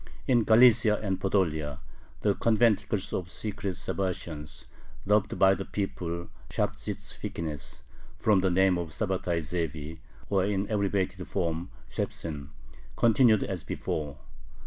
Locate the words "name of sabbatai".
8.49-9.41